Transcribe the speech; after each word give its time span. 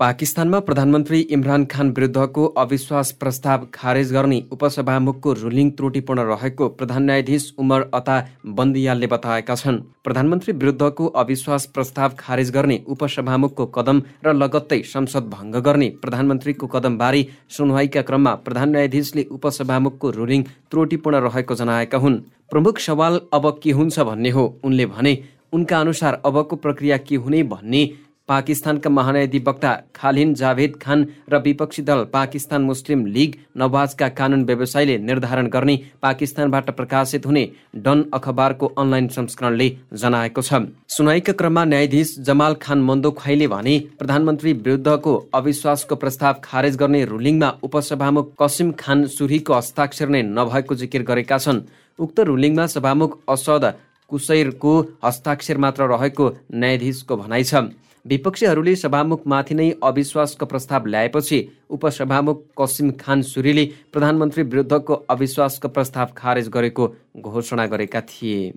पाकिस्तानमा 0.00 0.58
प्रधानमन्त्री 0.60 1.18
इमरान 1.34 1.64
खान 1.64 1.90
विरुद्धको 1.90 2.44
अविश्वास 2.58 3.10
प्रस्ताव 3.12 3.66
खारेज 3.74 4.12
गर्ने 4.12 4.42
उपसभामुखको 4.52 5.32
रुलिङ 5.32 5.70
त्रुटिपूर्ण 5.70 6.20
रहेको 6.30 6.68
प्रधान 6.70 7.02
न्यायाधीश 7.02 7.44
उमर 7.58 7.82
अता 7.94 8.16
बन्दियालले 8.56 9.06
बताएका 9.06 9.54
छन्। 9.54 9.78
प्रधानमन्त्री 10.04 10.52
विरुद्धको 10.54 11.06
अविश्वास 11.22 11.66
प्रस्ताव 11.74 12.16
खारेज 12.18 12.50
गर्ने 12.50 12.80
उपसभामुखको 12.88 13.66
कदम 13.76 14.02
र 14.24 14.32
लगत्तै 14.34 14.80
संसद 14.84 15.30
भङ्ग 15.30 15.56
गर्ने 15.62 15.88
प्रधानमन्त्रीको 16.02 16.66
कदमबारे 16.74 17.26
सुनवाईका 17.56 18.02
क्रममा 18.02 18.34
प्रधान 18.44 18.70
न्यायाधीशले 18.70 19.26
उपसभामुखको 19.30 20.10
रुलिङ 20.10 20.42
त्रुटिपूर्ण 20.70 21.20
रहेको 21.26 21.54
जनाएका 21.54 21.98
हुन्। 21.98 22.18
प्रमुख 22.50 22.78
सवाल 22.80 23.20
अब 23.32 23.46
के 23.62 23.70
हुन्छ 23.70 24.00
भन्ने 24.00 24.30
हो? 24.30 24.44
उनले 24.64 24.86
भने 24.86 25.18
उनका 25.52 25.80
अनुसार 25.80 26.20
अबको 26.26 26.56
प्रक्रिया 26.56 26.96
के 26.98 27.16
हुने 27.16 27.42
भन्ने 27.46 27.82
पाकिस्तानका 28.28 28.90
महान्याधिवक्ता 28.90 29.70
खालिन 29.96 30.32
जाभेद 30.34 30.76
खान 30.82 31.04
र 31.28 31.38
विपक्षी 31.44 31.82
दल 31.82 32.04
पाकिस्तान 32.12 32.62
मुस्लिम 32.62 33.04
लिग 33.06 33.34
नवाजका 33.56 34.08
कानुन 34.10 34.44
व्यवसायले 34.44 34.96
निर्धारण 34.98 35.46
गर्ने 35.46 35.76
पाकिस्तानबाट 36.02 36.70
प्रकाशित 36.70 37.26
हुने 37.26 37.44
डन 37.84 38.04
अखबारको 38.14 38.66
अनलाइन 38.78 39.08
संस्करणले 39.08 39.68
जनाएको 39.94 40.42
छ। 40.42 40.62
सुनाइका 40.88 41.32
क्रममा 41.34 41.64
न्यायाधीश 41.66 42.14
जमाल 42.20 42.54
खान 42.62 42.82
मन्दोखाईले 42.82 43.46
भने 43.48 43.78
प्रधानमन्त्री 43.98 44.52
विरुद्धको 44.54 45.14
अविश्वासको 45.34 45.96
प्रस्ताव 45.96 46.40
खारेज 46.44 46.76
गर्ने 46.76 47.04
रुलिङमा 47.04 47.52
उपसभामुख 47.62 48.34
कसिम 48.40 48.72
खान 48.80 49.06
सुरीको 49.12 49.54
हस्ताक्षर 49.54 50.08
नै 50.08 50.22
नभएको 50.32 50.74
जिकिर 50.74 51.02
गरेका 51.04 51.38
छन्। 51.38 51.64
उक्त 51.98 52.20
रुलिङमा 52.24 52.66
सभामुख 52.72 53.20
असद 53.28 53.72
कुसैरको 54.10 54.74
हस्ताक्षर 55.04 55.58
मात्र 55.58 55.92
रहेको 55.92 56.34
न्यायाधीशको 56.54 57.16
भनाइ 57.16 57.44
छ। 57.44 57.68
विपक्षीहरूले 58.06 58.74
सभामुखमाथि 58.76 59.54
नै 59.54 59.70
अविश्वासको 59.82 60.46
प्रस्ताव 60.46 60.86
ल्याएपछि 60.86 61.38
उपसभामुख 61.70 62.42
कसिम 62.58 62.90
खान 63.00 63.22
सुरीले 63.22 63.64
प्रधानमन्त्री 63.92 64.42
विरुद्धको 64.44 64.94
अविश्वासको 65.10 65.68
प्रस्ताव 65.68 66.08
खारेज 66.16 66.48
गरेको 66.48 66.88
घोषणा 67.16 67.66
गरेका 67.66 68.00
थिए। 68.00 68.52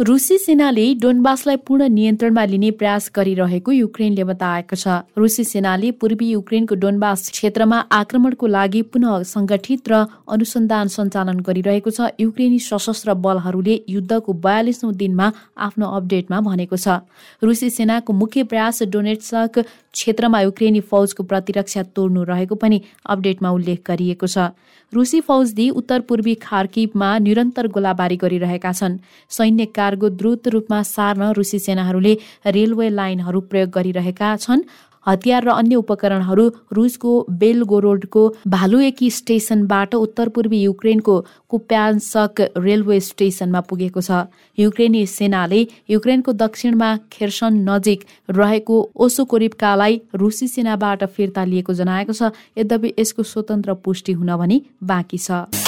रुसी 0.00 0.36
सेनाले 0.38 0.84
डोनबासलाई 0.98 1.56
पूर्ण 1.66 1.86
नियन्त्रणमा 1.94 2.44
लिने 2.44 2.70
प्रयास 2.78 3.10
गरिरहेको 3.14 3.72
युक्रेनले 3.72 4.24
बताएको 4.26 4.74
छ। 4.74 5.06
रुसी 5.14 5.44
सेनाले 5.46 5.90
पूर्वी 6.02 6.30
युक्रेनको 6.30 6.74
डोनबास 6.74 7.30
क्षेत्रमा 7.30 7.78
आक्रमणको 7.94 8.46
लागि 8.46 8.82
पुनः 8.90 9.22
संगठित 9.22 9.88
र 9.88 9.94
अनुसन्धान 10.26 10.88
सञ्चालन 10.90 11.38
गरिरहेको 11.46 11.90
छ। 11.94 12.10
युक्रेनी 12.18 12.58
सशस्त्र 12.58 13.14
बलहरूले 13.14 13.74
युद्धको 13.86 14.32
बयालिसौँ 14.34 14.92
दिनमा 14.98 15.30
आफ्नो 15.62 15.86
अपडेटमा 15.86 16.40
भनेको 16.42 16.76
छ। 16.76 16.98
रुसी 17.38 17.70
सेनाको 17.70 18.12
मुख्य 18.12 18.42
प्रयास 18.50 18.82
डोनेट्सक 18.90 19.62
क्षेत्रमा 19.94 20.40
युक्रेनी 20.40 20.80
फौजको 20.90 21.22
प्रतिरक्षा 21.22 21.82
तोड्नु 21.94 22.22
रहेको 22.26 22.54
पनि 22.58 22.82
अपडेटमा 23.06 23.50
उल्लेख 23.54 23.86
गरिएको 23.86 24.26
छ। 24.26 24.50
रुसी 24.92 25.20
फौजले 25.20 25.68
उत्तर 25.70 26.00
पूर्वी 26.06 26.34
खार्किबमा 26.42 27.08
निरन्तर 27.18 27.66
गोलाबारी 27.66 28.16
गरिरहेका 28.16 28.72
छन्। 28.72 28.98
सैन्य 29.30 29.64
कार्गो 29.84 30.08
द्रुत 30.16 30.48
रूपमा 30.48 30.82
सार्न 30.88 31.30
रुसी 31.36 31.58
सेनाहरूले 31.60 32.16
रेलवे 32.48 32.88
लाइनहरू 32.90 33.40
प्रयोग 33.52 33.70
गरिरहेका 33.70 34.34
छन्। 34.38 34.66
हतियार 35.06 35.44
र 35.44 35.48
अन्य 35.52 35.76
उपकरणहरू 35.76 36.44
रुसको 36.72 37.10
बेलगोरोडको 37.40 38.22
भालुएकी 38.48 39.08
स्टेसनबाट 39.10 39.94
उत्तर 39.94 40.28
पूर्वी 40.32 40.60
युक्रेनको 40.60 41.16
कुप्यान्सक 41.50 42.40
रेलवे 42.56 42.98
स्टेसनमा 43.00 43.60
पुगेको 43.68 44.00
छ। 44.00 44.24
युक्रेनी 44.58 45.04
सेनाले 45.06 45.60
युक्रेनको 45.90 46.32
दक्षिणमा 46.34 46.88
खेर्सन 47.12 47.52
नजिक 47.68 48.04
रहेको 48.32 48.76
ओसोकोरिप्कालाई 48.96 50.00
रुसी 50.16 50.48
सेनाबाट 50.48 51.04
फिर्ता 51.12 51.44
लिएको 51.52 51.72
जनाएको 51.74 52.12
छ। 52.14 52.32
यद्यपि 52.56 52.94
यसको 52.98 53.22
स्वतन्त्र 53.24 53.76
पुष्टि 53.84 54.12
हुन 54.16 54.36
भने 54.36 54.60
बाँकी 54.82 55.20
छ। 55.20 55.63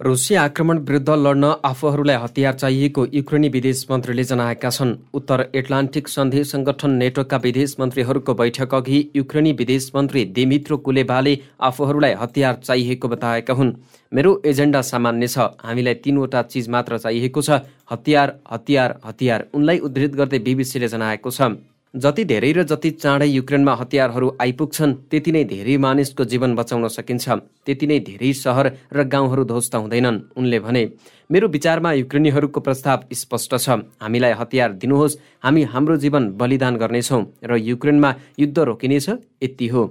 रुसी 0.00 0.34
आक्रमण 0.34 0.78
विरुद्ध 0.80 1.10
लड्न 1.10 1.44
आफूहरूलाई 1.64 2.16
हतियार 2.16 2.54
चाहिएको 2.54 3.04
युक्रेनी 3.14 3.48
विदेश 3.48 3.84
मन्त्रीले 3.90 4.22
जनाएका 4.24 4.70
छन्। 4.70 4.94
उत्तर 5.14 5.44
एटलान्टिक 5.54 6.08
सन्धि 6.08 6.44
संगठन 6.46 6.90
नेटोका 6.96 7.36
विदेश 7.36 7.74
मन्त्रीहरूको 7.80 8.34
बैठक 8.34 8.74
अघि 8.74 9.00
युक्रेनी 9.16 9.52
विदेश 9.52 9.90
मन्त्री 9.94 10.24
दिमित्रो 10.32 10.76
कुलेबाले 10.78 11.38
आफूहरूलाई 11.60 12.14
हतियार 12.16 12.54
चाहिएको 12.64 13.08
बताएका 13.08 13.54
हुन्। 13.54 13.74
मेरो 14.12 14.32
एजेन्डा 14.46 14.80
सामान्य 14.82 15.28
छ। 15.28 15.38
हामीलाई 15.60 15.94
तीनवटा 16.00 16.42
चिज 16.44 16.68
मात्र 16.68 16.98
चाहिएको 16.98 17.42
छ। 17.42 17.60
हतियार 17.90 18.36
हतियार 18.52 18.98
हतियार। 19.04 19.46
उनलाई 19.54 19.78
उद्धृत 19.84 20.16
गर्दै 20.16 20.38
बिबिसीले 20.40 20.88
जनाएको 20.88 21.30
छ। 21.30 21.52
जति 21.94 22.24
धेरै 22.24 22.50
र 22.52 22.62
जति 22.62 22.90
चाँडै 22.92 23.26
युक्रेनमा 23.26 23.72
हतियारहरू 23.74 24.26
आइपुग्छन् 24.40 24.94
त्यति 25.10 25.32
नै 25.32 25.42
धेरै 25.44 25.76
मानिसको 25.76 26.24
जीवन 26.24 26.54
बचाउन 26.54 26.86
सकिन्छ। 26.88 27.28
त्यति 27.66 27.86
नै 27.86 27.98
धेरै 28.00 28.32
सहर 28.32 28.66
र 28.94 29.04
गाउँहरू 29.04 29.44
ध्वस्त 29.44 29.74
हुँदैनन् 29.74 30.20
उनले 30.38 30.58
भने। 30.60 30.84
मेरो 31.30 31.48
विचारमा 31.48 31.92
युक्रेनीहरूको 31.92 32.60
प्रस्ताव 32.60 33.10
स्पष्ट 33.12 33.54
छ। 33.56 33.68
हामीलाई 33.98 34.32
हतियार 34.38 34.72
दिनुहोस्। 34.78 35.18
हामी 35.42 35.62
हाम्रो 35.66 35.96
जीवन 35.96 36.30
बलिदान 36.38 36.76
गर्नेछौँ 36.76 37.22
र 37.42 37.58
युक्रेनमा 37.58 38.14
युद्ध 38.38 38.58
रोकिनेछ 38.60 39.08
यति 39.42 39.66
हो। 39.66 39.82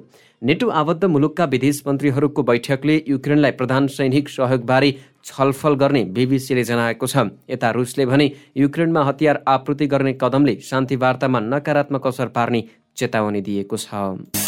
नेटो 0.41 0.67
आबद्ध 0.71 1.03
मुलुकका 1.03 1.45
विदेश 1.45 1.83
मन्त्रीहरूको 1.87 2.43
बैठकले 2.43 2.95
युक्रेनलाई 3.07 3.51
प्रधान 3.51 3.87
सैनिक 3.91 4.29
सहयोगबारे 4.29 4.89
छलफल 5.25 5.73
गर्ने 5.75 6.03
बिबिसीले 6.15 6.63
जनाएको 6.63 7.07
छ। 7.07 7.29
यता 7.49 7.71
रुसले 7.71 8.05
भने 8.05 8.31
युक्रेनमा 8.57 9.03
हतियार 9.03 9.43
आपूर्ति 9.47 9.87
गर्ने 9.87 10.13
कदमले 10.21 10.55
शान्ति 10.63 10.95
वार्तामा 10.95 11.39
नकारात्मक 11.39 12.07
असर 12.07 12.27
पार्ने 12.35 12.63
चेतावनी 12.97 13.41
दिएको 13.41 13.77
छ। 13.77 14.38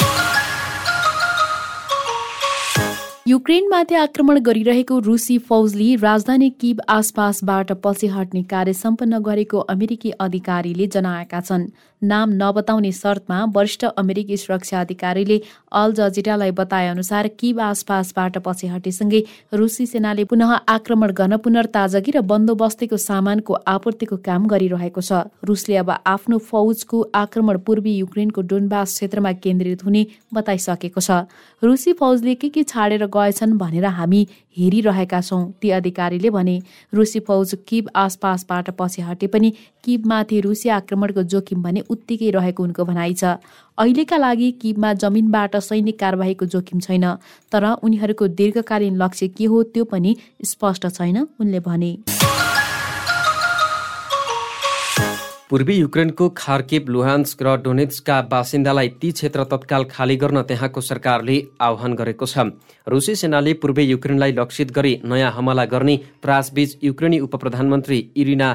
युक्रेनमाथि 3.31 3.95
आक्रमण 3.95 4.39
गरिरहेको 4.43 4.97
रुसी 4.99 5.37
फौजले 5.49 5.85
राजधानी 5.97 6.49
किब 6.61 6.79
आसपासबाट 6.89 7.71
पछि 7.83 8.07
हट्ने 8.07 8.41
कार्य 8.45 8.73
सम्पन्न 8.75 9.19
गरेको 9.23 9.59
अमेरिकी 9.71 10.09
अधिकारीले 10.19 10.87
जनाएका 10.89 11.39
छन्। 11.41 11.63
नाम 12.01 12.29
नबताउने 12.33 12.91
शर्तमा 12.91 13.37
वरिष्ठ 13.55 13.85
अमेरिकी 13.93 14.37
सुरक्षा 14.37 14.79
अधिकारीले 14.81 15.37
अल 15.73 15.93
जजिरालाई 15.93 16.51
बताए 16.51 16.87
अनुसार 16.87 17.27
किब 17.39 17.59
आसपासबाट 17.61 18.37
पछि 18.45 18.67
हटेसँगै 18.67 19.21
रुसी 19.53 19.85
सेनाले 19.85 20.23
पुनः 20.25 20.51
आक्रमण 20.75 21.11
गर्न 21.13 21.37
पुनर्ताजगी 21.45 22.11
र 22.11 22.21
बन्दोबस्तीको 22.33 22.97
सामानको 22.97 23.53
आपूर्तिको 23.67 24.17
काम 24.27 24.47
गरिरहेको 24.47 25.01
छ। 25.01 25.21
रुसले 25.45 25.75
अब 25.77 25.93
आफ्नो 26.15 26.37
फौजको 26.49 27.01
आक्रमण 27.15 27.57
पूर्वी 27.63 27.95
युक्रेनको 27.95 28.41
डोनबास 28.49 28.97
क्षेत्रमा 28.97 29.31
केन्द्रित 29.39 29.85
हुने 29.85 30.05
बताइसकेको 30.33 31.01
छ। 31.01 31.23
रुसी 31.61 31.93
फौजले 31.95 32.35
के 32.35 32.49
के 32.51 32.63
छाडेर 32.65 33.07
गएछन् 33.21 33.57
भनेर 33.57 33.85
हामी 33.93 34.27
हेरिरहेका 34.57 35.21
छौँ। 35.21 35.41
ती 35.61 35.69
अधिकारीले 35.71 36.29
भने 36.29 36.61
रुसी 36.93 37.19
फौज 37.21 37.55
किब 37.67 37.89
आसपासबाट 37.95 38.69
पछि 38.79 39.01
हटे 39.01 39.27
पनि 39.27 39.53
किबमाथि 39.83 40.39
रुसी 40.41 40.69
आक्रमणको 40.71 41.23
जोखिम 41.25 41.63
भने 41.63 41.83
उत्तिकै 41.89 42.29
रहेको 42.31 42.63
उनको 42.63 42.85
भनाइ 42.85 43.13
छ। 43.13 43.37
अहिलेका 43.77 44.17
लागि 44.17 44.51
किबमा 44.61 44.93
जमिनबाट 44.95 45.55
सैनिक 45.61 45.99
कारवाहीको 45.99 46.45
जोखिम 46.47 46.79
छैन 46.81 47.05
तर 47.51 47.65
उनीहरूको 47.81 48.27
दीर्घकालीन 48.37 48.95
लक्ष्य 48.97 49.27
के 49.29 49.45
हो 49.45 49.63
त्यो 49.73 49.83
पनि 49.87 50.15
स्पष्ट 50.45 50.87
छैन 50.89 51.27
उनले 51.39 51.59
भने। 51.61 51.91
पूर्वी 55.51 55.75
युक्रेनको 55.75 56.27
खार्किब 56.31 56.89
लुहान्स्क 56.89 57.41
र 57.43 57.55
डोनेट्सका 57.63 58.19
बासिन्दालाई 58.31 58.87
ती 59.01 59.09
क्षेत्र 59.11 59.43
तत्काल 59.51 59.83
खाली 59.85 60.15
गर्न 60.15 60.41
त्यहाँको 60.47 60.81
सरकारले 60.81 61.35
आह्वान 61.61 61.93
गरेको 61.93 62.25
छ। 62.25 62.45
रुसी 62.87 63.15
सेनाले 63.17 63.53
पूर्वी 63.59 63.83
युक्रेनलाई 63.83 64.31
लक्षित 64.31 64.71
गरी 64.71 64.93
नयाँ 65.03 65.31
हमला 65.31 65.65
गर्ने 65.73 65.95
प्रासबीच 66.23 66.77
युक्रेनी 66.83 67.19
उप 67.19 67.35
प्रधानमन्त्री 67.35 67.97
इरिना 68.15 68.47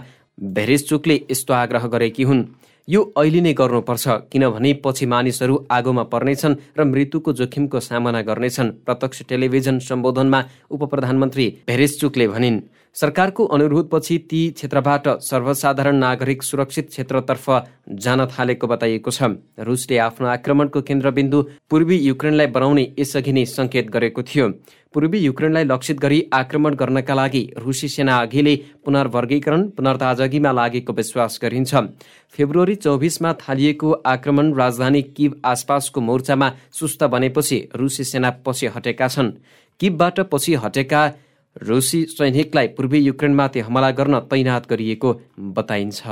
भेरेसचुकले 0.57 1.17
यस्तो 1.31 1.53
आग्रह 1.55 1.87
गरेकी 1.93 2.23
हुन्। 2.23 2.45
यो 2.89 3.03
अहिले 3.17 3.41
नै 3.41 3.53
गर्नुपर्छ 3.53 4.09
किनभने 4.33 4.73
पछि 4.81 5.07
मानिसहरू 5.07 5.55
आगोमा 5.71 6.03
पर्नेछन् 6.09 6.59
र 6.79 6.85
मृत्युको 6.87 7.33
जोखिमको 7.35 7.81
सामना 7.83 8.23
गर्नेछन् 8.23 8.73
प्रत्यक्ष 8.87 9.23
टेलिभिजन 9.29 9.79
सम्बोधनमा 9.85 10.41
उप 10.71 10.89
प्रधानमन्त्री 10.91 11.47
भेरेसचुकले 11.69 12.29
भनिन्। 12.29 12.61
सरकारको 12.97 13.45
अनुरोधपछि 13.45 14.17
ती 14.31 14.39
क्षेत्रबाट 14.51 15.09
सर्वसाधारण 15.23 15.97
नागरिक 15.97 16.43
सुरक्षित 16.43 16.89
क्षेत्रतर्फ 16.89 17.49
जान 17.95 18.25
थालेको 18.29 18.67
बताइएको 18.67 19.11
छ। 19.11 19.29
रुसले 19.61 19.99
आफ्नो 20.01 20.27
आक्रमणको 20.27 20.81
केन्द्रबिन्दु 20.83 21.43
पूर्वी 21.71 21.97
युक्रेनलाई 21.99 22.47
बनाउने 22.57 22.85
यसअघि 22.99 23.33
नै 23.33 23.45
सङ्केत 23.47 23.91
गरेको 23.93 24.23
थियो। 24.23 24.49
पूर्वी 24.95 25.19
युक्रेनलाई 25.21 25.65
लक्षित 25.65 26.01
गरी 26.01 26.23
आक्रमण 26.33 26.75
गर्नका 26.75 27.15
लागि 27.15 27.43
रुसी 27.59 27.89
सेना 27.89 28.17
अघिले 28.19 28.57
पुनर्वर्गीकरण 28.85 29.69
पुनर्ताजगीमा 29.77 30.53
लागेको 30.53 30.93
विश्वास 30.95 31.39
गरिन्छ। 31.43 31.75
फेब्रुअरी 32.35 32.75
चौबिसमा 32.81 33.33
थालिएको 33.45 33.93
आक्रमण 34.07 34.55
राजधानी 34.55 35.03
किब 35.13 35.41
आसपासको 35.45 36.01
मोर्चामा 36.01 36.51
सुस्त 36.73 37.05
बनेपछि 37.13 37.61
रुसी 37.77 38.05
सेना 38.05 38.31
पछि 38.41 38.67
हटेका 38.73 39.09
छन्। 39.09 39.33
किबबाट 39.81 40.21
पछि 40.33 40.55
हटेका 40.65 41.03
रुसी 41.63 42.05
सैनिकलाई 42.05 42.67
पूर्वी 42.69 42.99
युक्रेनमाथि 42.99 43.61
हमला 43.61 43.91
गर्न 43.91 44.19
तैनात 44.31 44.69
गरिएको 44.71 45.13
बताइन्छ। 45.41 46.03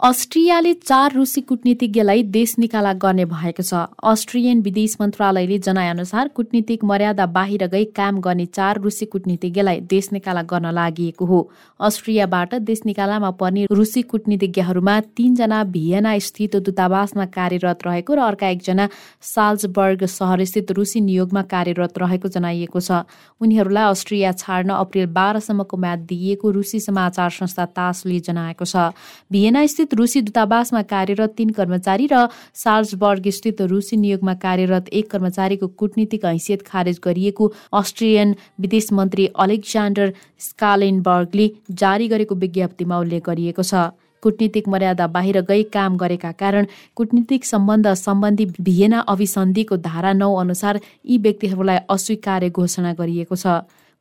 अस्ट्रियाले 0.00 0.72
चार 0.74 1.12
रुसी 1.12 1.40
कुटनीतिज्ञलाई 1.40 2.22
देश 2.22 2.54
निकाला 2.58 2.92
गर्ने 2.94 3.24
भएको 3.24 3.62
छ। 3.62 3.74
अस्ट्रियन 4.04 4.60
विदेश 4.60 4.96
मन्त्रालयले 5.00 5.58
जनाएअनुसार 5.58 6.28
कुटनीतिक 6.36 6.84
मर्यादा 6.84 7.26
बाहिर 7.26 7.66
गई 7.66 7.84
काम 7.96 8.20
गर्ने 8.20 8.46
चार 8.48 8.80
रुसी 8.80 9.06
कुटनीतिज्ञलाई 9.06 9.80
देश 9.88 10.08
निकाला 10.12 10.42
गर्न 10.44 10.70
लागि 10.70 11.12
हो। 11.18 11.38
अस्ट्रियाबाट 11.80 12.54
देश 12.62 12.80
निकालामा 12.86 13.30
पर्ने 13.40 13.64
रुसी 13.72 14.02
कुटनीतिज्ञहरूमा 14.04 14.98
तीनजना 15.16 15.62
भियना 15.72 16.18
स्थित 16.20 16.56
दूतावासमा 16.58 17.24
कार्यरत 17.32 17.86
रहेको 17.86 18.14
र 18.14 18.20
अर्का 18.28 18.48
एकजना 18.50 18.88
साल्जबर्ग 19.24 20.04
सहरस्थित 20.06 20.72
रुसी 20.76 21.00
नियोगमा 21.00 21.42
कार्यरत 21.48 21.98
रहेको 21.98 22.28
जनाइएको 22.28 22.80
छ। 22.80 23.00
उनीहरूलाई 23.40 23.90
अस्ट्रिया 23.90 24.32
छाड्न 24.34 24.76
अप्रेल 24.76 25.08
बाह्रसम्मको 25.10 25.76
म्याद 25.78 26.06
दिइएको 26.06 26.50
रुसी 26.52 26.80
समाचार 26.82 27.30
संस्था 27.32 27.64
तासले 27.72 28.20
जनाएको 28.22 28.64
छ। 28.66 28.92
भियना 29.32 29.66
रुसी 29.94 30.20
दूतावासमा 30.20 30.82
कार्यरत 30.84 31.34
तीन 31.36 31.50
कर्मचारी 31.50 32.06
र 32.12 32.26
सार्जबर्ग 32.54 33.28
स्थित 33.30 33.60
रुसी 33.64 33.96
नियोगमा 33.96 34.34
कार्यरत 34.42 34.88
एक 34.92 35.10
कर्मचारीको 35.10 35.66
कूटनीतिक 35.78 36.24
हैसियत 36.24 36.62
खारेज 36.66 37.00
गरिएको 37.04 37.52
अस्ट्रियन 37.74 38.34
विदेश 38.60 38.92
मन्त्री 38.92 39.26
अलेक्जान्डर 39.38 40.12
स्कालेनबर्गले 40.40 41.50
जारी 41.76 42.08
गरेको 42.08 42.34
विज्ञप्तिमा 42.36 42.98
उल्लेख 42.98 43.22
गरिएको 43.26 43.62
छ। 43.62 43.86
कूटनीतिक 44.22 44.68
मर्यादा 44.68 45.06
बाहिर 45.06 45.40
गई 45.48 45.62
काम 45.72 45.96
गरेका 45.96 46.30
कारण 46.34 46.66
कूटनीतिक 46.96 47.44
सम्बन्ध 47.44 47.92
सम्बन्धी 47.96 48.44
भिएना 48.60 49.00
अभिसन्धिको 49.08 49.76
धारा 49.84 50.12
नौ 50.14 50.32
अनुसार 50.34 50.80
यी 51.06 51.18
व्यक्तिहरूलाई 51.18 51.78
अस्वीकार्य 51.88 52.50
घोषणा 52.50 52.92
गरिएको 52.94 53.36
छ। 53.36 53.46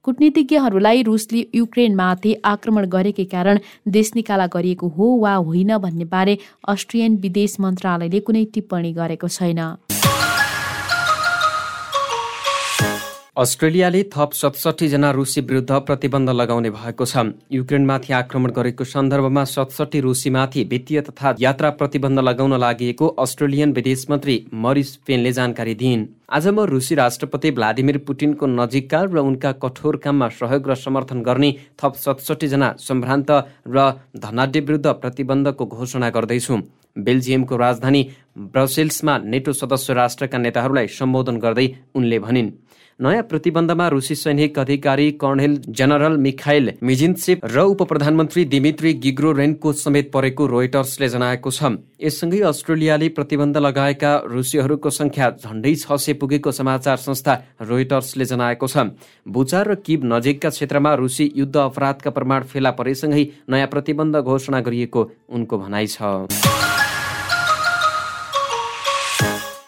कुटनीतिज्ञहरूलाई 0.05 1.01
रुसले 1.03 1.41
युक्रेनमाथि 1.55 2.33
आक्रमण 2.45 2.85
गरेकै 2.89 3.25
कारण 3.31 3.59
देश 3.95 4.11
निकाला 4.15 4.45
गरिएको 4.55 4.87
हो 4.97 5.07
वा 5.23 5.33
होइन 5.47 5.77
भन्ने 5.85 6.05
बारे 6.11 6.37
अस्ट्रियन 6.73 7.15
विदेश 7.23 7.55
मन्त्रालयले 7.59 8.19
कुनै 8.27 8.43
टिप्पणी 8.53 8.91
गरेको 8.99 9.27
छैन। 9.37 9.61
अस्ट्रेलियाले 13.37 14.01
थप 14.11 14.31
जना 14.81 15.09
रुसी 15.11 15.41
विरुद्ध 15.41 15.79
प्रतिबन्ध 15.87 16.29
लगाउने 16.31 16.69
भएको 16.71 17.05
छ। 17.05 17.23
युक्रेनमाथि 17.51 18.13
आक्रमण 18.13 18.51
गरेको 18.51 18.83
सन्दर्भमा 18.83 19.43
सतसठी 19.45 19.99
रुसीमाथि 19.99 20.63
वित्तीय 20.63 21.01
तथा 21.01 21.35
यात्रा 21.39 21.69
प्रतिबन्ध 21.71 22.19
लगाउन 22.19 22.57
लागि 22.57 22.95
अस्ट्रेलियन 23.19 23.73
विदेश 23.73 24.05
मन्त्री 24.09 24.35
मरिस 24.55 24.95
पेनले 25.03 25.31
जानकारी 25.33 25.75
दिइन्। 25.75 26.05
आज 26.31 26.47
म 26.47 26.59
रुसी 26.65 26.95
राष्ट्रपति 26.95 27.51
भ्लादिमिर 27.51 27.97
पुटिनको 28.07 28.45
नजिकका 28.47 29.03
र 29.03 29.17
उनका 29.19 29.51
कठोर 29.59 29.97
काममा 29.99 30.29
सहयोग 30.31 30.69
र 30.69 30.75
समर्थन 30.77 31.21
गर्ने 31.21 31.51
थप 31.75 31.93
जना 32.45 32.73
सम्भ्रान्त 32.79 33.31
र 33.67 33.91
धनाढ्य 34.15 34.59
विरुद्ध 34.61 34.87
प्रतिबन्धको 34.87 35.65
घोषणा 35.67 36.09
गर्दैछु। 36.09 36.61
बेल्जियमको 36.97 37.55
राजधानी 37.57 38.01
ब्रसेल्समा 38.55 39.17
नेटो 39.25 39.53
सदस्य 39.53 39.93
राष्ट्रका 39.93 40.37
नेताहरूलाई 40.37 40.87
सम्बोधन 40.89 41.37
गर्दै 41.37 41.67
उनले 41.95 42.19
भनिन्। 42.19 42.51
नयाँ 42.99 43.23
प्रतिबन्धमा 43.23 43.87
रुसी 43.87 44.15
सैनिक 44.15 44.59
अधिकारी 44.59 45.11
कर्णेल 45.13 45.57
जनरल 45.69 46.15
मिखाइल 46.17 46.71
मिजिन्सेप 46.83 47.41
र 47.45 47.61
उप 47.61 47.81
प्रधानमन्त्री 47.83 48.45
दिमित्री 48.45 48.93
गिग्रो 48.95 49.31
रेनको 49.31 49.73
समेत 49.73 50.11
परेको 50.13 50.45
रोइटर्सले 50.47 51.09
जनाएको 51.09 51.51
छ। 51.51 51.75
यससँगै 51.99 52.39
अस्ट्रेलियाले 52.47 53.09
प्रतिबन्ध 53.09 53.57
लगाएका 53.57 54.15
रुसीहरूको 54.25 54.89
संख्या 54.89 55.29
झण्डै 55.43 55.75
छ 55.75 55.91
सय 55.91 56.13
पुगेको 56.15 56.51
समाचार 56.53 56.97
संस्था 56.97 57.33
रोइटर्सले 57.61 58.25
जनाएको 58.25 58.67
छ। 58.67 58.77
बुचार 59.27 59.67
र 59.67 59.75
किब 59.75 60.05
नजिकका 60.07 60.49
क्षेत्रमा 60.49 60.93
रुसी 60.95 61.31
युद्ध 61.35 61.55
अपराधका 61.57 62.15
प्रमाण 62.15 62.43
फेला 62.47 62.71
परेसँगै 62.71 63.27
नयाँ 63.49 63.67
प्रतिबन्ध 63.67 64.15
घोषणा 64.23 64.59
गरिएको 64.61 65.11
उनको 65.29 65.57
भनाइ 65.59 65.87
छ। 65.87 66.64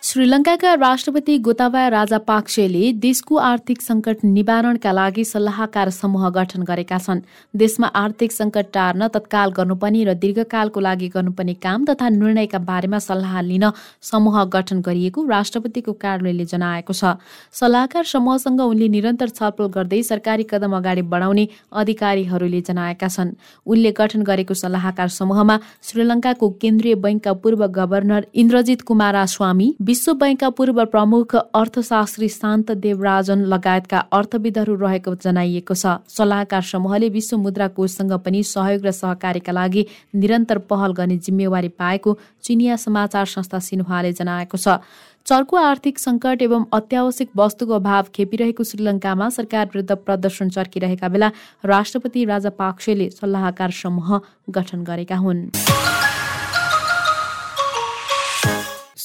श्रीलङ्काका 0.08 0.74
राष्ट्रपति 0.74 1.38
गोताबाया 1.46 1.88
राजापाक्सेले 1.90 2.92
देशको 3.06 3.36
आर्थिक 3.46 3.82
सङ्कट 3.82 4.18
निवारणका 4.26 4.92
लागि 4.92 5.24
सल्लाहकार 5.26 5.90
समूह 5.92 6.30
गठन 6.38 6.62
गरेका 6.70 6.98
छन्। 6.98 7.20
देशमा 7.54 7.88
आर्थिक 8.02 8.32
सङ्कट 8.32 8.66
टार्न 8.74 9.08
तत्काल 9.16 9.52
गर्नुपर्ने 9.58 10.04
र 10.08 10.14
दीर्घकालको 10.22 10.80
लागि 10.80 11.08
गर्नुपर्ने 11.16 11.54
काम 11.66 11.86
तथा 11.90 12.10
निर्णयका 12.10 12.60
बारेमा 12.70 13.00
सल्लाह 13.08 13.42
लिन 13.50 13.66
समूह 14.12 14.44
गठन 14.56 14.80
गरिएको 14.88 15.26
राष्ट्रपतिको 15.28 15.94
कार्यालयले 16.00 16.46
जनाएको 16.54 16.94
छ। 16.94 17.12
सल्लाहकार 17.60 18.04
समूहसँग 18.14 18.62
उनले 18.62 18.88
निरन्तर 18.96 19.36
छलफल 19.36 19.68
गर्दै 19.76 20.02
सरकारी 20.12 20.48
कदम 20.54 20.78
अगाडि 20.80 21.04
बढाउने 21.12 21.48
अधिकारीहरूले 21.84 22.62
जनाएका 22.72 23.08
छन्। 23.10 23.36
उनले 23.68 23.92
गठन 24.00 24.24
गरेको 24.24 24.54
सल्लाहकार 24.64 25.10
समूहमा 25.20 25.60
श्रीलङ्काको 25.84 26.50
केन्द्रीय 26.64 26.96
बैङ्कका 27.04 27.38
पूर्व 27.44 27.68
गभर्नर 27.82 28.32
इन्द्रजित 28.46 28.88
कुमारा 28.88 29.28
स्वामी 29.36 29.70
विश्व 29.98 30.14
बैङ्कका 30.14 30.50
पूर्व 30.54 30.84
प्रमुख 30.86 31.34
अर्थशास्त्री 31.58 32.28
शान्त 32.30 32.72
देवराजन 32.78 33.40
लगायतका 33.50 34.00
अर्थविदहरू 34.14 34.76
रहेको 34.78 35.14
जनाइएको 35.18 35.74
छ। 35.74 35.94
सल्लाहकार 36.08 36.62
समूहले 36.62 37.10
विश्व 37.10 37.38
मुद्रा 37.38 37.68
कोषसँग 37.74 38.14
पनि 38.22 38.44
सहयोग 38.46 38.86
र 38.86 38.92
सहकार्यका 38.94 39.52
लागि 39.52 39.86
निरन्तर 40.16 40.58
पहल 40.70 40.94
गर्ने 40.94 41.18
जिम्मेवारी 41.18 41.70
पाएको 41.82 42.14
चिनिया 42.46 42.76
समाचार 42.78 43.26
संस्था 43.26 43.60
सिन्हाले 43.60 44.14
जनाएको 44.14 44.58
छ। 44.58 44.78
चर्को 45.26 45.58
आर्थिक 45.58 46.00
सङ्कट 46.00 46.42
एवं 46.42 46.70
अत्यावश्यक 46.72 47.30
वस्तुको 47.36 47.74
अभाव 47.76 48.14
खेपिरहेको 48.14 48.64
श्रीलङ्कामा 48.64 49.30
सरकार 49.34 49.66
विरुद्ध 49.74 49.98
प्रदर्शन 50.06 50.54
चर्किरहेका 50.54 51.10
बेला 51.10 51.32
राष्ट्रपति 51.66 52.26
राजा 52.26 52.54
पाक्सेले 52.62 53.10
सल्लाहकार 53.18 53.72
समूह 53.82 54.20
गठन 54.60 54.84
गरेका 54.86 55.18
हुन्। 55.18 55.44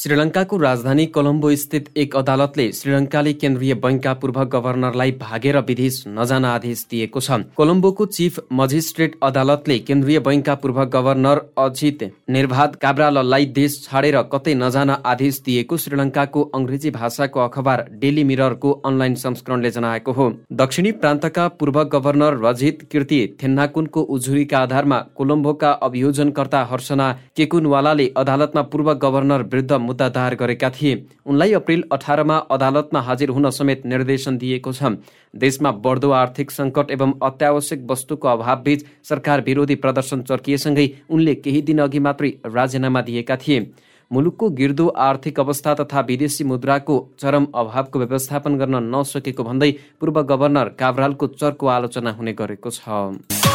श्रीलङ्काको 0.02 0.56
राजधानी 0.58 1.04
कोलम्बो 1.06 1.50
स्थित 1.56 1.88
एक 1.96 2.14
अदालतले 2.16 2.64
श्रीलङ्काले 2.72 3.32
केन्द्रीय 3.32 3.74
बैङ्कका 3.82 4.12
पूर्व 4.14 4.38
गभर्नरलाई 4.52 5.10
भागेर 5.18 5.58
विदेश 5.66 5.98
नजान 6.08 6.44
आदेश 6.44 6.80
दिएको 6.90 7.20
छ। 7.20 7.38
कोलम्बोको 7.56 8.06
चिफ 8.16 8.40
मजिस्ट्रेट 8.52 9.14
अदालतले 9.22 9.78
केन्द्रीय 9.80 10.18
बैङ्कका 10.20 10.54
पूर्व 10.62 10.80
गभर्नर 10.94 11.40
अजित 11.58 12.02
निर्भात 12.28 12.74
काब्राललाई 12.82 13.46
देश 13.58 13.76
छाडेर 13.84 14.16
कतै 14.32 14.54
नजान 14.54 14.90
आदेश 15.12 15.38
दिएको 15.46 15.76
श्रीलङ्काको 15.84 16.42
अङ्ग्रेजी 16.52 16.90
भाषाको 16.98 17.40
अखबार 17.40 17.84
डेली 18.00 18.24
मिररको 18.24 18.72
अनलाइन 18.84 19.14
संस्करणले 19.22 19.70
जनाएको 19.70 20.12
हो। 20.12 20.28
दक्षिणी 20.64 20.92
प्रान्तका 20.98 21.46
पूर्व 21.60 21.82
गभर्नर 21.94 22.40
रजित 22.46 22.82
किर्ति 22.90 23.20
थेन्नाकुनको 23.44 24.06
उजुरीका 24.16 24.64
आधारमा 24.64 25.00
कोलम्बोका 25.14 25.72
अभियोजनकर्ता 25.90 26.66
हर्षना 26.74 27.08
केकुनवालाले 27.36 28.10
अदालतमा 28.16 28.68
पूर्व 28.74 28.92
गभर्नर 29.06 29.48
विरुद्ध 29.54 29.90
मुद्दा 29.92 30.08
दायर 30.10 30.34
गरेका 30.36 30.70
थिए। 30.72 30.94
उनलाई 31.26 31.52
अप्रेल 31.54 31.84
अठारमा 31.92 32.36
अदालतमा 32.50 33.00
हाजिर 33.02 33.30
हुन 33.30 33.50
समेत 33.52 33.86
निर्देशन 33.86 34.38
दिएको 34.38 34.72
छ। 34.72 34.96
देशमा 35.36 35.70
बढ्दो 35.84 36.10
आर्थिक 36.16 36.50
सङ्कट 36.52 36.90
एवं 36.90 37.12
अत्यावश्यक 37.22 37.86
वस्तुको 37.90 38.28
अभावबीच 38.30 38.84
सरकार 39.04 39.40
विरोधी 39.42 39.74
प्रदर्शन 39.78 40.22
चर्किएसँगै 40.24 40.86
उनले 41.10 41.34
केही 41.36 41.62
दिन 41.62 41.78
अघि 41.82 41.98
मात्रै 42.00 42.30
राजीनामा 42.48 43.00
दिएका 43.02 43.36
थिए। 43.38 43.60
मुलुकको 44.10 44.48
गिर्दो 44.52 44.86
आर्थिक 45.02 45.40
अवस्था 45.40 45.74
तथा 45.74 46.00
विदेशी 46.08 46.44
मुद्राको 46.44 46.96
चरम 47.20 47.46
अभावको 47.54 47.98
व्यवस्थापन 47.98 48.58
गर्न 48.58 48.82
नसकेको 48.90 49.44
भन्दै 49.44 49.70
पूर्व 50.00 50.22
गभर्नर 50.24 50.68
काभ्रालको 50.80 51.26
चर्को 51.34 51.66
आलोचना 51.68 52.10
हुने 52.12 52.32
गरेको 52.34 52.70
छ। 52.72 53.51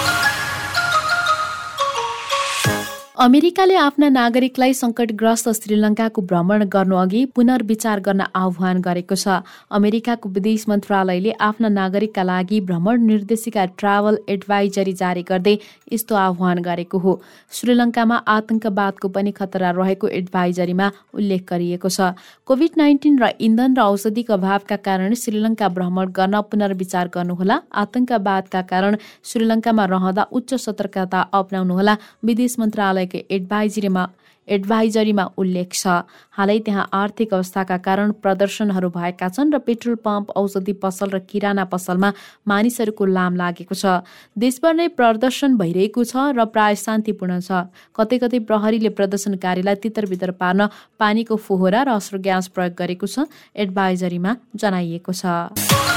अमेरिकाले 3.18 3.76
आफ्ना 3.82 4.08
नागरिकलाई 4.16 4.74
सङ्कटग्रस्त 4.78 5.52
श्रीलङ्काको 5.58 6.22
भ्रमण 6.32 6.64
गर्नु 6.74 6.96
अघि 7.04 7.22
पुनर्विचार 7.38 8.00
गर्न 8.08 8.26
आह्वान 8.40 8.82
गरेको 8.88 9.16
छ। 9.16 9.38
अमेरिकाको 9.74 10.30
विदेश 10.36 10.66
मन्त्रालयले 10.70 11.32
आफ्ना 11.48 11.70
नागरिकका 11.78 12.24
लागि 12.30 12.60
भ्रमण 12.68 13.02
निर्देशिका 13.06 13.64
ट्राभल 13.82 14.20
एडभाइजरी 14.30 14.94
जारी 15.00 15.24
गर्दै 15.30 15.54
यस्तो 15.94 16.16
आह्वान 16.16 16.62
गरेको 16.68 16.98
हो। 17.00 17.14
श्रीलङ्कामा 17.62 18.18
आतंकवादको 18.36 19.10
पनि 19.18 19.32
खतरा 19.40 19.72
रहेको 19.80 20.14
एडभाइजरीमा 20.20 20.92
उल्लेख 21.18 21.42
गरिएको 21.50 21.90
छ। 21.90 22.14
कोभिड 22.46 22.78
नाइन्टिन 22.78 23.18
र 23.18 23.32
इन्धन 23.42 23.80
र 23.82 23.88
औषधिको 23.88 24.38
अभावका 24.38 24.78
कारण 24.90 25.18
श्रीलङ्का 25.24 25.72
भ्रमण 25.80 26.14
गर्न 26.20 26.44
पुनर्विचार 26.54 27.12
गर्नुहोला। 27.18 27.60
आतंकवादका 27.82 28.62
कारण 28.70 29.02
श्रीलङ्कामा 29.26 29.90
रहँदा 29.96 30.30
उच्च 30.38 30.54
सतर्कता 30.68 31.26
अप्नाउनुहोला। 31.42 31.98
विदेश 32.24 32.60
मन्त्रालय 32.60 33.06
एडभाइजरीमा 33.16 34.08
एडभाइजरीमा 34.48 35.24
उल्लेख 35.38 35.74
छ। 35.74 36.08
हालै 36.32 36.60
त्यहाँ 36.64 36.88
आर्थिक 36.94 37.34
अवस्थाका 37.34 37.78
कारण 37.84 38.12
प्रदर्शनहरू 38.24 38.90
भएका 38.90 39.28
छन् 39.28 39.52
र 39.52 39.60
पेट्रोल 39.60 39.96
पम्प 40.00 40.32
औषधि 40.40 40.74
पसल 40.80 41.10
र 41.12 41.20
किराना 41.20 41.66
पसलमा 41.68 42.10
मानिसहरूको 42.48 43.06
लाम 43.06 43.36
लागेको 43.36 43.76
छ। 43.76 44.08
देशभर 44.40 44.74
नै 44.80 44.88
प्रदर्शन 44.96 45.58
भइरहेको 45.60 46.04
छ 46.08 46.32
र 46.32 46.48
प्राय 46.48 46.76
शान्तिपूर्ण 46.80 47.44
छ। 47.44 47.68
कतै 47.92 48.18
कतै 48.24 48.40
प्रहरीले 48.48 48.96
प्रदर्शनकारीलाई 48.96 49.76
तितर 49.84 50.06
बितर 50.08 50.32
पार्न 50.40 50.72
पानीको 50.96 51.36
फोहरा 51.36 51.84
र 51.84 52.00
अस्त्र 52.00 52.24
ग्यास 52.24 52.48
प्रयोग 52.56 52.74
गरेको 52.80 53.08
छ 53.08 53.28
एडभाइजरीमा 53.52 54.32
जनाइएको 54.56 55.12
छ। 55.12 55.97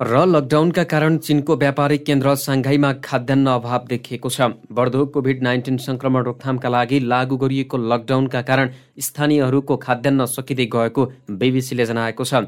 र 0.00 0.18
लकडाउनका 0.26 0.82
कारण 0.84 1.16
चिनको 1.18 1.54
व्यापारिक 1.56 2.04
केन्द्र 2.06 2.34
साङ्घाईमा 2.38 2.92
खाद्यान्न 3.04 3.46
अभाव 3.50 3.86
देखिएको 3.88 4.30
छ। 4.30 4.46
बढ्दो 4.70 5.06
कोभिड 5.10 5.42
नाइन्टिन 5.42 5.76
संक्रमण 5.76 6.22
रोकथामका 6.22 6.68
लागि 6.68 6.98
लागू 7.02 7.36
गरिएको 7.36 7.76
लकडाउनका 7.92 8.42
कारण 8.42 8.70
स्थानीयहरूको 9.02 9.76
खाद्यान्न 9.76 10.26
सकिँदै 10.30 10.66
गएको 10.70 11.06
बिबिसीले 11.34 11.86
जनाएको 11.86 12.24
छ। 12.24 12.46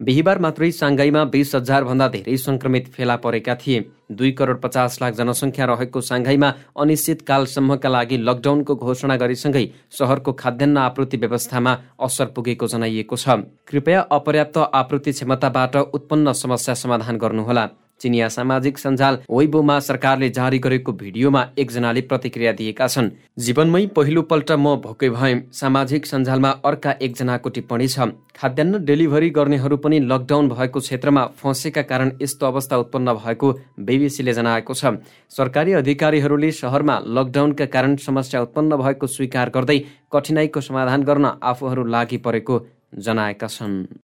बिहिबार 0.00 0.38
मात्रै 0.38 0.70
साङ्घाईमा 0.72 1.22
बिस 1.32 1.54
भन्दा 1.84 2.06
धेरै 2.08 2.36
संक्रमित 2.38 2.86
फेला 2.92 3.16
परेका 3.16 3.54
थिए। 3.54 3.80
दुई 4.10 4.30
करोड 4.32 4.60
पचास 4.60 4.96
लाख 5.02 5.12
जनसङ्ख्या 5.14 5.64
रहेको 5.66 6.00
साङ्घाईमा 6.00 6.48
अनिश्चितकालसम्मका 6.80 7.88
लागि 7.88 8.16
लकडाउनको 8.18 8.74
घोषणा 8.76 9.16
गरेसँगै 9.16 9.64
सहरको 9.92 10.32
खाद्यान्न 10.40 10.76
आपूर्ति 10.78 11.16
व्यवस्थामा 11.16 11.72
असर 12.00 12.32
पुगेको 12.32 12.66
जनाइएको 12.66 13.16
छ। 13.16 13.44
कृपया 13.68 14.00
अपर्याप्त 14.10 14.56
आपूर्ति 14.72 15.12
क्षमताबाट 15.12 15.76
उत्पन्न 15.92 16.32
समस्या 16.32 16.74
समाधान 16.74 17.16
गर्नुहोला। 17.18 17.68
चिनिया 18.00 18.28
सामाजिक 18.30 18.78
सञ्जाल 18.78 19.18
वेबोमा 19.30 19.78
सरकारले 19.80 20.28
जारी 20.30 20.58
गरेको 20.58 20.92
भिडियोमा 20.92 21.42
एकजनाले 21.58 22.00
प्रतिक्रिया 22.02 22.52
दिएका 22.52 22.86
छन्। 22.86 23.10
जीवनमै 23.38 23.86
पहिलो 23.96 24.22
पल्ट 24.22 24.50
म 24.52 24.76
भोकै 24.80 25.08
भएँ। 25.10 25.40
सामाजिक 25.52 26.06
सञ्जालमा 26.06 26.50
अर्का 26.64 26.94
एकजनाको 27.00 27.48
टिप्पणी 27.50 27.88
छ। 27.88 28.08
खाद्यान्न 28.36 28.84
डेलिभरी 28.84 29.30
गर्नेहरू 29.30 29.76
पनि 29.76 30.00
लकडाउन 30.02 30.48
भएको 30.48 30.80
क्षेत्रमा 30.80 31.24
फँसेका 31.36 31.82
कारण 31.84 32.12
यस्तो 32.22 32.46
अवस्था 32.46 32.76
उत्पन्न 32.78 33.14
भएको 33.14 33.52
बिबिसीले 33.80 34.32
जनाएको 34.32 34.74
छ। 34.74 34.96
सरकारी 35.30 35.72
अधिकारीहरूले 35.76 36.50
सहरमा 36.52 37.00
लकडाउनका 37.06 37.66
कारण 37.68 37.96
समस्या 38.00 38.42
उत्पन्न 38.42 38.76
भएको 38.76 39.06
स्वीकार 39.06 39.50
गर्दै 39.50 39.78
कठिनाईको 40.12 40.60
समाधान 40.60 41.02
गर्न 41.02 41.36
आफूहरू 41.42 41.84
लागि 41.86 42.16
परेको 42.16 42.60
जनाएका 42.98 43.46
छन्। 43.48 44.00